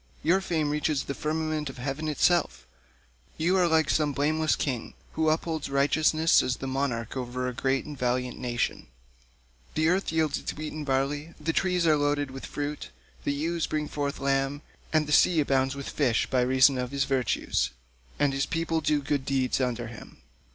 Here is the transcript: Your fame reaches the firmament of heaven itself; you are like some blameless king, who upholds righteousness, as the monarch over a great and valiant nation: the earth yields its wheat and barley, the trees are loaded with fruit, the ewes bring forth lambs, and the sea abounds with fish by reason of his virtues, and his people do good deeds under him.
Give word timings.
Your 0.23 0.41
fame 0.41 0.71
reaches 0.71 1.03
the 1.03 1.13
firmament 1.13 1.69
of 1.69 1.77
heaven 1.77 2.07
itself; 2.07 2.65
you 3.37 3.55
are 3.55 3.67
like 3.67 3.87
some 3.91 4.13
blameless 4.13 4.55
king, 4.55 4.95
who 5.11 5.29
upholds 5.29 5.69
righteousness, 5.69 6.41
as 6.41 6.55
the 6.55 6.65
monarch 6.65 7.15
over 7.15 7.47
a 7.47 7.53
great 7.53 7.85
and 7.85 7.95
valiant 7.95 8.39
nation: 8.39 8.87
the 9.75 9.89
earth 9.89 10.11
yields 10.11 10.39
its 10.39 10.55
wheat 10.57 10.73
and 10.73 10.87
barley, 10.87 11.35
the 11.39 11.53
trees 11.53 11.85
are 11.85 11.97
loaded 11.97 12.31
with 12.31 12.47
fruit, 12.47 12.89
the 13.25 13.31
ewes 13.31 13.67
bring 13.67 13.87
forth 13.87 14.19
lambs, 14.19 14.61
and 14.91 15.05
the 15.05 15.11
sea 15.11 15.39
abounds 15.39 15.75
with 15.75 15.87
fish 15.89 16.25
by 16.25 16.41
reason 16.41 16.79
of 16.79 16.89
his 16.89 17.03
virtues, 17.03 17.69
and 18.17 18.33
his 18.33 18.47
people 18.47 18.81
do 18.81 19.03
good 19.03 19.23
deeds 19.23 19.61
under 19.61 19.85
him. 19.85 20.17